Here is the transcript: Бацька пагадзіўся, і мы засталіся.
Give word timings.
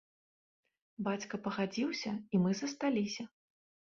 Бацька 1.07 1.35
пагадзіўся, 1.43 2.11
і 2.37 2.41
мы 2.45 2.51
засталіся. 2.61 3.23